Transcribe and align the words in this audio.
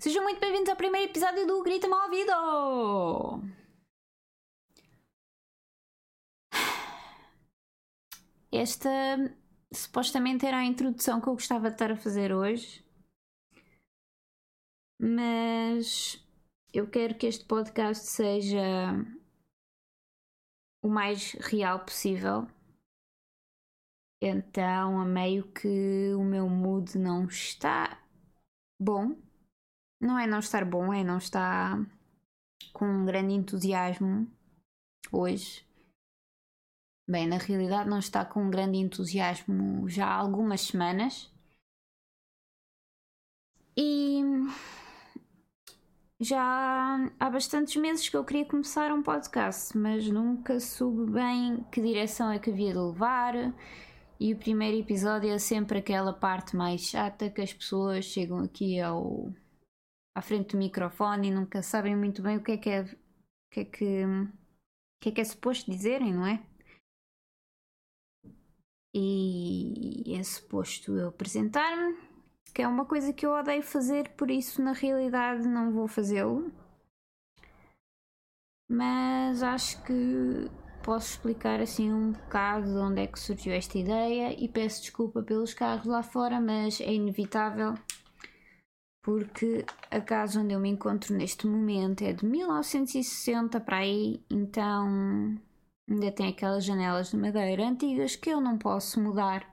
Sejam 0.00 0.22
muito 0.22 0.40
bem-vindos 0.40 0.70
ao 0.70 0.76
primeiro 0.76 1.10
episódio 1.10 1.46
do 1.46 1.62
Grita-me 1.62 1.92
ao 1.92 2.04
ouvido! 2.04 2.32
Esta 8.50 8.88
supostamente 9.70 10.46
era 10.46 10.56
a 10.56 10.64
introdução 10.64 11.20
que 11.20 11.28
eu 11.28 11.34
gostava 11.34 11.68
de 11.68 11.74
estar 11.74 11.92
a 11.92 11.96
fazer 11.96 12.32
hoje, 12.32 12.82
mas 14.98 16.18
eu 16.72 16.88
quero 16.88 17.14
que 17.18 17.26
este 17.26 17.44
podcast 17.44 18.06
seja 18.06 18.94
o 20.82 20.88
mais 20.88 21.32
real 21.32 21.84
possível. 21.84 22.46
Então, 24.22 24.98
a 24.98 25.04
meio 25.04 25.52
que 25.52 26.14
o 26.14 26.24
meu 26.24 26.48
mood 26.48 26.96
não 26.96 27.26
está 27.26 28.02
bom. 28.80 29.28
Não 30.00 30.18
é 30.18 30.26
não 30.26 30.38
estar 30.38 30.64
bom, 30.64 30.92
é 30.92 31.04
não 31.04 31.18
estar 31.18 31.78
com 32.72 32.86
um 32.86 33.04
grande 33.04 33.34
entusiasmo 33.34 34.26
hoje. 35.12 35.64
Bem, 37.08 37.26
na 37.26 37.38
realidade 37.38 37.90
não 37.90 37.98
está 37.98 38.24
com 38.24 38.44
um 38.44 38.50
grande 38.50 38.78
entusiasmo 38.78 39.88
já 39.88 40.06
há 40.06 40.14
algumas 40.14 40.60
semanas. 40.62 41.30
E 43.76 44.22
já 46.20 47.10
há 47.18 47.30
bastantes 47.30 47.76
meses 47.76 48.08
que 48.08 48.16
eu 48.16 48.24
queria 48.24 48.44
começar 48.44 48.92
um 48.92 49.02
podcast, 49.02 49.76
mas 49.76 50.06
nunca 50.08 50.60
soube 50.60 51.10
bem 51.10 51.64
que 51.72 51.80
direção 51.80 52.30
é 52.30 52.38
que 52.38 52.50
havia 52.50 52.72
de 52.72 52.78
levar. 52.78 53.34
E 54.18 54.32
o 54.34 54.36
primeiro 54.36 54.76
episódio 54.76 55.30
é 55.30 55.38
sempre 55.38 55.78
aquela 55.78 56.12
parte 56.12 56.54
mais 56.54 56.82
chata 56.82 57.30
que 57.30 57.40
as 57.40 57.52
pessoas 57.52 58.04
chegam 58.04 58.38
aqui 58.38 58.78
ao 58.80 59.32
à 60.14 60.22
frente 60.22 60.52
do 60.52 60.58
microfone 60.58 61.28
e 61.28 61.30
nunca 61.30 61.62
sabem 61.62 61.96
muito 61.96 62.22
bem 62.22 62.36
o 62.36 62.42
que 62.42 62.52
é 62.52 62.56
que 62.56 62.70
é, 62.70 62.82
o 62.82 62.86
que 63.52 63.60
é 63.60 63.64
que, 63.64 64.04
o 64.04 64.28
que 65.00 65.08
é 65.08 65.12
que 65.12 65.20
é 65.20 65.24
suposto 65.24 65.70
dizerem, 65.70 66.12
não 66.12 66.26
é? 66.26 66.44
E 68.92 70.14
é 70.16 70.22
suposto 70.22 70.96
eu 70.96 71.08
apresentar-me, 71.08 71.96
que 72.52 72.60
é 72.62 72.66
uma 72.66 72.84
coisa 72.84 73.12
que 73.12 73.24
eu 73.24 73.30
odeio 73.30 73.62
fazer, 73.62 74.10
por 74.16 74.30
isso 74.30 74.60
na 74.62 74.72
realidade 74.72 75.46
não 75.46 75.72
vou 75.72 75.86
fazê-lo. 75.86 76.52
Mas 78.68 79.42
acho 79.42 79.82
que 79.84 80.50
posso 80.82 81.10
explicar 81.10 81.60
assim 81.60 81.92
um 81.92 82.12
bocado 82.12 82.66
de 82.66 82.78
onde 82.78 83.02
é 83.02 83.06
que 83.06 83.18
surgiu 83.18 83.52
esta 83.52 83.78
ideia 83.78 84.32
e 84.42 84.48
peço 84.48 84.82
desculpa 84.82 85.22
pelos 85.22 85.54
carros 85.54 85.86
lá 85.86 86.02
fora, 86.02 86.40
mas 86.40 86.80
é 86.80 86.92
inevitável 86.92 87.74
porque 89.02 89.64
a 89.90 90.00
casa 90.00 90.40
onde 90.40 90.52
eu 90.52 90.60
me 90.60 90.68
encontro 90.68 91.14
neste 91.14 91.46
momento 91.46 92.02
é 92.02 92.12
de 92.12 92.24
1960 92.24 93.60
para 93.60 93.78
aí, 93.78 94.22
então 94.30 95.38
ainda 95.88 96.12
tem 96.12 96.28
aquelas 96.28 96.64
janelas 96.64 97.10
de 97.10 97.16
madeira 97.16 97.66
antigas 97.66 98.16
que 98.16 98.30
eu 98.30 98.40
não 98.40 98.58
posso 98.58 99.00
mudar. 99.00 99.48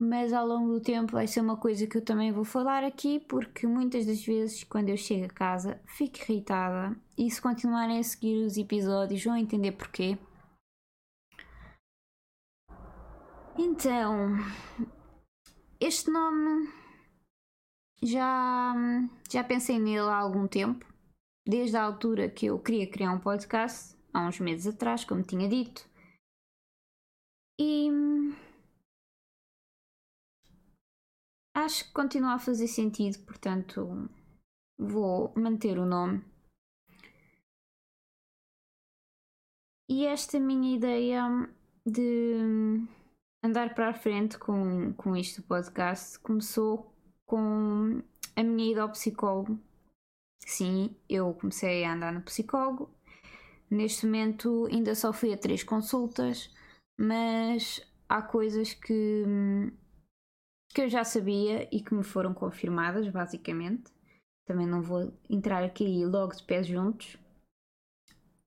Mas 0.00 0.32
ao 0.32 0.46
longo 0.46 0.72
do 0.72 0.80
tempo 0.80 1.12
vai 1.12 1.26
ser 1.26 1.40
uma 1.40 1.56
coisa 1.56 1.86
que 1.86 1.96
eu 1.96 2.04
também 2.04 2.32
vou 2.32 2.44
falar 2.44 2.84
aqui, 2.84 3.20
porque 3.20 3.66
muitas 3.66 4.04
das 4.06 4.24
vezes 4.24 4.64
quando 4.64 4.88
eu 4.88 4.96
chego 4.96 5.26
a 5.26 5.28
casa 5.28 5.80
fico 5.86 6.18
irritada 6.22 6.96
e 7.16 7.30
se 7.30 7.40
continuarem 7.40 7.98
a 7.98 8.02
seguir 8.02 8.44
os 8.44 8.56
episódios 8.56 9.24
vão 9.24 9.36
entender 9.36 9.72
porquê. 9.72 10.18
Então, 13.56 14.36
este 15.80 16.10
nome 16.10 16.68
já, 18.02 18.74
já 19.30 19.44
pensei 19.44 19.78
nele 19.78 20.08
há 20.08 20.16
algum 20.16 20.46
tempo, 20.46 20.86
desde 21.46 21.76
a 21.76 21.82
altura 21.82 22.28
que 22.28 22.46
eu 22.46 22.58
queria 22.58 22.90
criar 22.90 23.12
um 23.12 23.20
podcast, 23.20 23.96
há 24.12 24.26
uns 24.26 24.38
meses 24.40 24.66
atrás, 24.74 25.04
como 25.04 25.22
tinha 25.22 25.48
dito. 25.48 25.88
E 27.60 27.88
acho 31.56 31.86
que 31.86 31.92
continua 31.92 32.34
a 32.34 32.38
fazer 32.38 32.66
sentido, 32.66 33.24
portanto 33.24 34.08
vou 34.78 35.32
manter 35.36 35.78
o 35.78 35.86
nome. 35.86 36.24
E 39.88 40.06
esta 40.06 40.40
minha 40.40 40.74
ideia 40.74 41.22
de 41.86 42.38
andar 43.44 43.74
para 43.74 43.90
a 43.90 43.94
frente 43.94 44.38
com, 44.38 44.94
com 44.94 45.14
isto 45.14 45.42
do 45.42 45.46
podcast 45.46 46.18
começou 46.20 46.93
com 47.26 48.02
a 48.36 48.42
minha 48.42 48.72
ida 48.72 48.82
ao 48.82 48.90
psicólogo. 48.90 49.58
Sim, 50.46 50.94
eu 51.08 51.32
comecei 51.34 51.84
a 51.84 51.94
andar 51.94 52.12
no 52.12 52.22
psicólogo. 52.22 52.90
Neste 53.70 54.06
momento 54.06 54.66
ainda 54.70 54.94
só 54.94 55.12
fui 55.12 55.32
a 55.32 55.38
três 55.38 55.62
consultas, 55.64 56.50
mas 56.98 57.80
há 58.08 58.22
coisas 58.22 58.74
que, 58.74 59.24
que 60.68 60.82
eu 60.82 60.88
já 60.88 61.02
sabia 61.02 61.68
e 61.74 61.80
que 61.80 61.94
me 61.94 62.04
foram 62.04 62.34
confirmadas, 62.34 63.08
basicamente. 63.08 63.92
Também 64.46 64.66
não 64.66 64.82
vou 64.82 65.12
entrar 65.28 65.64
aqui 65.64 66.04
logo 66.04 66.36
de 66.36 66.42
pés 66.42 66.66
juntos. 66.66 67.16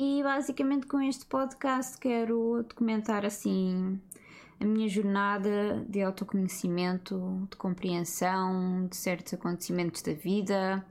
E 0.00 0.22
basicamente 0.22 0.86
com 0.86 1.00
este 1.00 1.26
podcast 1.26 1.98
quero 1.98 2.62
documentar 2.62 3.24
assim 3.24 4.00
a 4.60 4.64
minha 4.64 4.88
jornada 4.88 5.84
de 5.88 6.02
autoconhecimento, 6.02 7.46
de 7.50 7.56
compreensão 7.56 8.86
de 8.86 8.96
certos 8.96 9.34
acontecimentos 9.34 10.02
da 10.02 10.12
vida. 10.12 10.84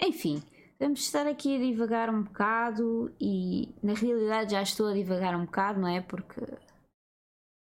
Enfim, 0.00 0.42
vamos 0.78 1.00
estar 1.00 1.26
aqui 1.26 1.56
a 1.56 1.60
divagar 1.60 2.10
um 2.10 2.22
bocado 2.22 3.12
e 3.20 3.74
na 3.82 3.94
realidade 3.94 4.52
já 4.52 4.62
estou 4.62 4.88
a 4.88 4.94
divagar 4.94 5.36
um 5.36 5.44
bocado, 5.44 5.80
não 5.80 5.88
é? 5.88 6.00
Porque 6.00 6.40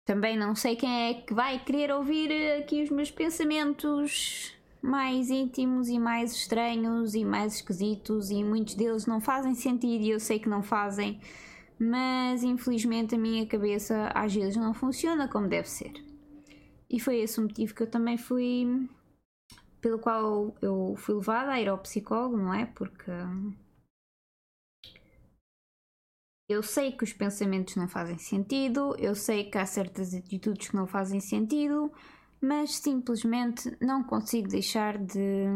também 0.04 0.36
não 0.36 0.54
sei 0.54 0.76
quem 0.76 1.08
é 1.08 1.14
que 1.14 1.32
vai 1.32 1.58
querer 1.58 1.92
ouvir 1.92 2.30
aqui 2.58 2.82
os 2.82 2.90
meus 2.90 3.10
pensamentos 3.10 4.54
mais 4.82 5.30
íntimos 5.30 5.88
e 5.88 5.98
mais 5.98 6.32
estranhos 6.32 7.14
e 7.14 7.24
mais 7.24 7.54
esquisitos 7.54 8.30
e 8.30 8.42
muitos 8.42 8.74
deles 8.74 9.06
não 9.06 9.20
fazem 9.20 9.54
sentido 9.54 10.02
e 10.02 10.10
eu 10.10 10.18
sei 10.18 10.40
que 10.40 10.48
não 10.48 10.62
fazem 10.62 11.20
mas 11.82 12.44
infelizmente 12.44 13.16
a 13.16 13.18
minha 13.18 13.44
cabeça 13.44 14.06
às 14.14 14.32
vezes 14.32 14.56
não 14.56 14.72
funciona 14.72 15.26
como 15.26 15.48
deve 15.48 15.68
ser. 15.68 15.92
E 16.88 17.00
foi 17.00 17.18
esse 17.18 17.40
o 17.40 17.42
motivo 17.42 17.74
que 17.74 17.82
eu 17.82 17.90
também 17.90 18.16
fui. 18.16 18.88
pelo 19.80 19.98
qual 19.98 20.54
eu 20.62 20.94
fui 20.96 21.16
levada 21.16 21.50
a 21.52 21.60
ir 21.60 21.68
ao 21.68 21.78
psicólogo, 21.78 22.36
não 22.36 22.54
é? 22.54 22.66
Porque. 22.66 23.10
Eu 26.48 26.62
sei 26.62 26.92
que 26.92 27.02
os 27.02 27.12
pensamentos 27.12 27.74
não 27.76 27.88
fazem 27.88 28.18
sentido, 28.18 28.94
eu 28.98 29.14
sei 29.14 29.50
que 29.50 29.58
há 29.58 29.66
certas 29.66 30.14
atitudes 30.14 30.68
que 30.68 30.76
não 30.76 30.86
fazem 30.86 31.18
sentido, 31.18 31.90
mas 32.40 32.76
simplesmente 32.76 33.76
não 33.80 34.04
consigo 34.04 34.48
deixar 34.48 34.98
de, 34.98 35.46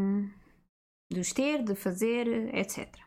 de 1.11 1.19
os 1.19 1.31
ter, 1.31 1.63
de 1.63 1.75
fazer, 1.75 2.53
etc. 2.55 3.06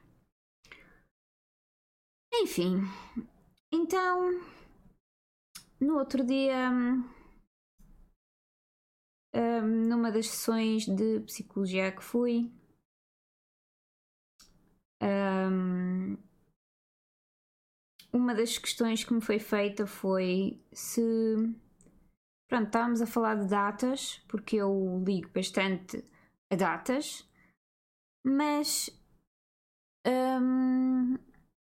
Enfim, 2.32 2.82
então 3.72 4.40
no 5.80 5.98
outro 5.98 6.24
dia, 6.24 6.70
um, 9.34 9.86
numa 9.88 10.12
das 10.12 10.28
sessões 10.28 10.86
de 10.86 11.20
psicologia 11.20 11.90
que 11.90 12.02
fui, 12.02 12.52
um, 15.02 16.16
uma 18.12 18.34
das 18.34 18.58
questões 18.58 19.02
que 19.04 19.14
me 19.14 19.20
foi 19.20 19.38
feita 19.38 19.86
foi 19.86 20.60
se. 20.72 21.00
Pronto, 22.48 22.66
estávamos 22.66 23.00
a 23.00 23.06
falar 23.06 23.36
de 23.36 23.48
datas, 23.48 24.18
porque 24.28 24.56
eu 24.56 25.02
ligo 25.06 25.30
bastante 25.32 26.04
a 26.52 26.56
datas, 26.56 27.28
mas 28.24 28.90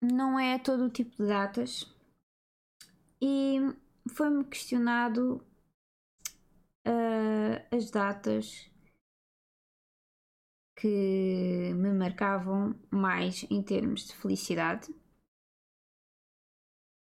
não 0.02 0.40
é 0.40 0.60
todo 0.60 0.86
o 0.86 0.90
tipo 0.90 1.12
de 1.18 1.28
datas. 1.28 1.86
E 3.22 3.60
foi-me 4.10 4.44
questionado 4.46 5.44
uh, 6.88 7.76
as 7.76 7.90
datas 7.90 8.70
que 10.76 11.74
me 11.74 11.92
marcavam 11.92 12.76
mais 12.92 13.46
em 13.50 13.64
termos 13.64 14.08
de 14.08 14.16
felicidade. 14.16 14.94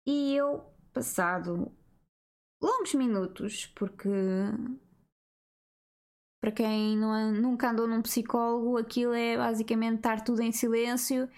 E 0.06 0.34
eu, 0.34 0.64
passado 0.92 1.72
longos 2.60 2.94
minutos, 2.94 3.66
porque 3.66 4.08
para 6.40 6.50
quem 6.50 6.96
não, 6.96 7.32
nunca 7.32 7.70
andou 7.70 7.86
num 7.86 8.02
psicólogo, 8.02 8.76
aquilo 8.76 9.12
é 9.12 9.36
basicamente 9.36 9.98
estar 9.98 10.24
tudo 10.24 10.42
em 10.42 10.50
silêncio 10.50 11.28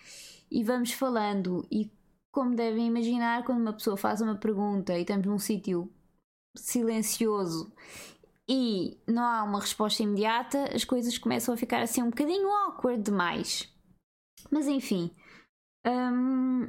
e 0.53 0.63
vamos 0.63 0.93
falando. 0.93 1.67
E 1.71 1.91
como 2.31 2.55
devem 2.55 2.87
imaginar, 2.87 3.45
quando 3.45 3.61
uma 3.61 3.73
pessoa 3.73 3.97
faz 3.97 4.21
uma 4.21 4.37
pergunta 4.37 4.97
e 4.97 5.01
estamos 5.01 5.27
num 5.27 5.39
sítio 5.39 5.91
silencioso 6.55 7.73
e 8.47 9.01
não 9.07 9.25
há 9.25 9.43
uma 9.43 9.61
resposta 9.61 10.03
imediata, 10.03 10.75
as 10.75 10.85
coisas 10.85 11.17
começam 11.17 11.55
a 11.55 11.57
ficar 11.57 11.81
assim 11.81 12.03
um 12.03 12.11
bocadinho 12.11 12.49
awkward 12.49 13.03
demais. 13.03 13.73
Mas 14.51 14.67
enfim, 14.69 15.11
hum, 15.87 16.69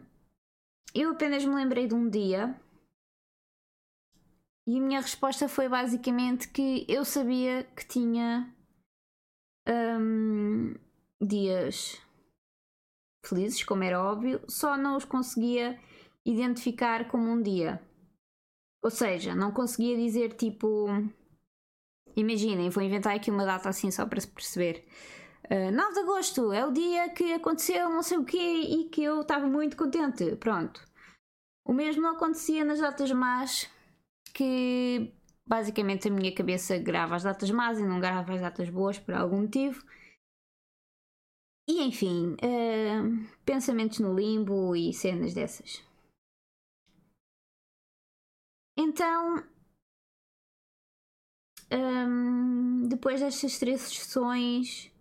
eu 0.96 1.12
apenas 1.12 1.44
me 1.44 1.54
lembrei 1.54 1.88
de 1.88 1.94
um 1.94 2.10
dia 2.10 2.58
e 4.66 4.78
a 4.78 4.82
minha 4.82 5.02
resposta 5.02 5.50
foi 5.50 5.68
basicamente 5.68 6.48
que 6.48 6.86
eu 6.88 7.04
sabia 7.04 7.64
que 7.76 7.86
tinha 7.86 8.54
hum, 9.68 10.76
dias 11.20 12.03
felizes, 13.24 13.64
como 13.64 13.84
era 13.84 14.04
óbvio, 14.04 14.42
só 14.48 14.78
não 14.78 14.98
os 14.98 15.06
conseguia 15.06 15.80
identificar 16.26 17.08
como 17.08 17.30
um 17.30 17.42
dia. 17.42 17.82
Ou 18.84 18.90
seja, 18.90 19.34
não 19.34 19.52
conseguia 19.52 19.96
dizer 19.96 20.34
tipo. 20.34 20.88
Imaginem, 22.16 22.70
vou 22.70 22.84
inventar 22.84 23.16
aqui 23.16 23.32
uma 23.32 23.46
data 23.46 23.70
assim 23.70 23.90
só 23.90 24.06
para 24.06 24.20
se 24.20 24.28
perceber. 24.28 24.86
Uh, 25.46 25.72
9 25.72 25.94
de 25.94 26.00
agosto 26.00 26.54
é 26.54 26.66
o 26.66 26.72
dia 26.72 27.10
que 27.10 27.34
aconteceu 27.34 27.90
não 27.90 28.04
sei 28.04 28.18
o 28.18 28.24
quê 28.24 28.38
e 28.38 28.86
que 28.86 29.04
eu 29.04 29.22
estava 29.22 29.48
muito 29.48 29.76
contente. 29.76 30.36
Pronto. 30.36 30.82
O 31.66 31.74
mesmo 31.74 32.06
acontecia 32.08 32.64
nas 32.66 32.80
datas 32.80 33.12
más, 33.12 33.70
que 34.34 35.14
basicamente 35.46 36.08
a 36.08 36.12
minha 36.12 36.34
cabeça 36.34 36.78
grava 36.78 37.16
as 37.16 37.24
datas 37.24 37.50
más 37.52 37.80
e 37.80 37.84
não 37.84 38.00
grava 38.00 38.34
as 38.34 38.42
datas 38.42 38.70
boas 38.70 39.00
por 39.00 39.14
algum 39.14 39.42
motivo. 39.42 39.84
E 41.68 41.82
enfim, 41.82 42.34
uh, 42.34 43.28
pensamentos 43.46 44.00
no 44.00 44.14
limbo 44.14 44.76
e 44.76 44.94
cenas 44.94 45.34
dessas. 45.34 45.82
Então, 48.78 49.44
um, 51.72 52.88
depois 52.88 53.22
destas 53.22 53.58
três 53.60 53.82
sessões, 53.82 54.92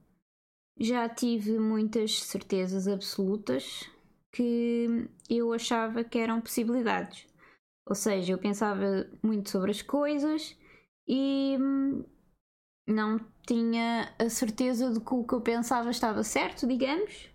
já 0.78 1.08
tive 1.08 1.58
muitas 1.58 2.22
certezas 2.22 2.86
absolutas 2.88 3.88
que 4.30 5.08
eu 5.28 5.52
achava 5.52 6.04
que 6.04 6.18
eram 6.18 6.40
possibilidades. 6.40 7.26
Ou 7.86 7.94
seja, 7.94 8.32
eu 8.32 8.38
pensava 8.38 9.10
muito 9.22 9.50
sobre 9.50 9.70
as 9.70 9.82
coisas 9.82 10.56
e 11.06 11.56
hum, 11.60 12.04
não 12.86 13.18
tinha 13.46 14.14
a 14.18 14.28
certeza 14.28 14.92
de 14.92 15.00
que 15.00 15.14
o 15.14 15.24
que 15.24 15.34
eu 15.34 15.40
pensava 15.40 15.90
estava 15.90 16.22
certo, 16.22 16.66
digamos. 16.66 17.28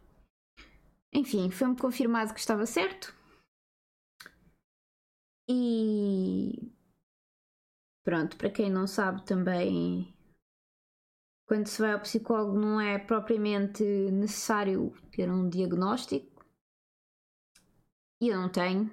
Enfim, 1.14 1.50
foi-me 1.50 1.78
confirmado 1.78 2.34
que 2.34 2.40
estava 2.40 2.66
certo. 2.66 3.16
E 5.50 6.72
pronto, 8.04 8.38
para 8.38 8.50
quem 8.50 8.70
não 8.70 8.86
sabe 8.86 9.26
também, 9.26 10.14
quando 11.46 11.68
se 11.68 11.82
vai 11.82 11.94
ao 11.94 12.02
psicólogo 12.02 12.60
não 12.60 12.80
é 12.80 13.00
propriamente 13.00 13.84
necessário 14.12 14.94
ter 15.12 15.32
um 15.32 15.50
diagnóstico. 15.50 16.46
E 18.22 18.30
eu 18.30 18.38
não 18.42 18.50
tenho. 18.50 18.92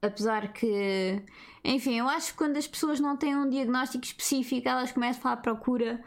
Apesar 0.00 0.52
que, 0.52 1.22
enfim, 1.64 1.98
eu 1.98 2.08
acho 2.08 2.32
que 2.32 2.38
quando 2.38 2.56
as 2.56 2.66
pessoas 2.66 3.00
não 3.00 3.16
têm 3.16 3.36
um 3.36 3.48
diagnóstico 3.48 4.04
específico, 4.04 4.68
elas 4.68 4.92
começam 4.92 5.30
à 5.30 5.36
procura 5.36 6.02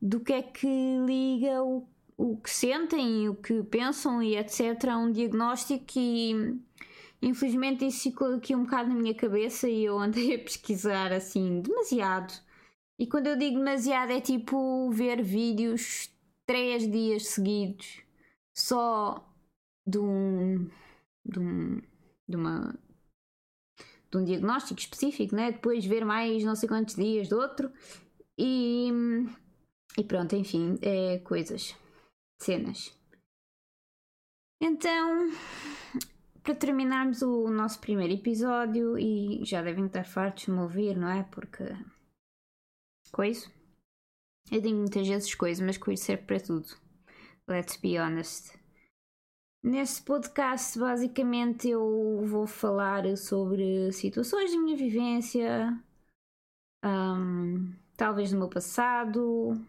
do 0.00 0.20
que 0.20 0.32
é 0.32 0.42
que 0.42 0.66
liga 1.06 1.62
o, 1.62 1.86
o 2.16 2.36
que 2.38 2.50
sentem, 2.50 3.28
o 3.28 3.34
que 3.34 3.62
pensam 3.64 4.22
e 4.22 4.36
etc. 4.36 4.88
a 4.90 4.96
um 4.96 5.10
diagnóstico 5.10 5.92
e 5.96 6.60
Infelizmente 7.22 7.86
isso 7.86 8.04
ficou 8.04 8.34
aqui 8.34 8.54
um 8.54 8.64
bocado 8.64 8.90
na 8.90 8.94
minha 8.94 9.14
cabeça 9.14 9.68
e 9.68 9.84
eu 9.84 9.98
andei 9.98 10.34
a 10.34 10.38
pesquisar 10.38 11.12
assim 11.12 11.60
demasiado. 11.60 12.32
E 12.98 13.06
quando 13.06 13.26
eu 13.26 13.36
digo 13.36 13.56
demasiado 13.56 14.12
é 14.12 14.20
tipo 14.20 14.90
ver 14.90 15.22
vídeos 15.22 16.10
três 16.46 16.90
dias 16.90 17.26
seguidos 17.28 18.00
só 18.54 19.28
de 19.86 19.98
um, 19.98 20.68
de 21.24 21.38
um, 21.38 21.82
de 22.28 22.36
uma 22.36 22.78
de 24.16 24.22
um 24.22 24.24
diagnóstico 24.24 24.80
específico, 24.80 25.34
né? 25.34 25.52
Depois 25.52 25.84
ver 25.84 26.04
mais 26.04 26.42
não 26.44 26.56
sei 26.56 26.68
quantos 26.68 26.94
dias 26.94 27.28
de 27.28 27.34
outro 27.34 27.70
e, 28.38 28.90
e 29.98 30.04
pronto, 30.04 30.34
enfim, 30.34 30.78
é 30.82 31.18
coisas, 31.18 31.74
cenas. 32.40 32.96
Então, 34.60 35.30
para 36.42 36.54
terminarmos 36.54 37.22
o 37.22 37.50
nosso 37.50 37.80
primeiro 37.80 38.14
episódio, 38.14 38.98
e 38.98 39.44
já 39.44 39.62
devem 39.62 39.86
estar 39.86 40.04
fartos 40.04 40.44
de 40.44 40.50
me 40.52 40.60
ouvir, 40.60 40.96
não 40.96 41.08
é? 41.08 41.22
Porque. 41.24 41.64
Coisa. 43.12 43.50
Eu 44.50 44.60
digo 44.60 44.78
muitas 44.78 45.06
vezes 45.06 45.34
coisas, 45.34 45.64
mas 45.64 45.76
coisa 45.76 46.02
serve 46.02 46.22
para 46.22 46.40
tudo. 46.40 46.68
Let's 47.48 47.76
be 47.76 47.98
honest. 47.98 48.56
Neste 49.66 50.00
podcast, 50.02 50.78
basicamente, 50.78 51.68
eu 51.68 52.24
vou 52.24 52.46
falar 52.46 53.16
sobre 53.16 53.90
situações 53.90 54.52
da 54.52 54.58
minha 54.60 54.76
vivência, 54.76 55.76
um, 56.84 57.74
talvez 57.96 58.30
do 58.30 58.38
meu 58.38 58.48
passado, 58.48 59.60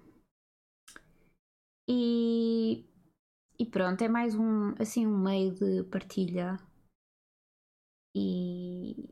e, 1.90 2.86
e 3.58 3.66
pronto, 3.66 4.04
é 4.04 4.08
mais 4.08 4.36
um, 4.36 4.76
assim, 4.80 5.08
um 5.08 5.18
meio 5.18 5.56
de 5.56 5.84
partilha 5.86 6.60
e, 8.16 9.10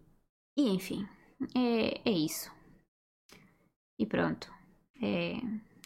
e 0.55 0.69
enfim, 0.69 1.03
é, 1.57 2.07
é 2.07 2.13
isso. 2.13 2.51
E 3.97 4.05
pronto. 4.05 4.53
É, 5.01 5.37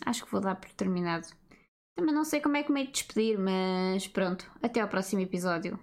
acho 0.06 0.25
que 0.25 0.31
vou 0.34 0.42
dar 0.42 0.56
por 0.56 0.69
terminado. 0.74 1.28
Também 2.00 2.16
não 2.16 2.24
sei 2.24 2.40
como 2.40 2.56
é 2.56 2.63
que 2.63 2.72
me 2.72 2.80
hei 2.80 2.86
de 2.88 2.94
despedir, 2.94 3.38
mas 3.38 4.07
pronto. 4.07 4.50
Até 4.63 4.80
ao 4.80 4.88
próximo 4.88 5.22
episódio. 5.22 5.78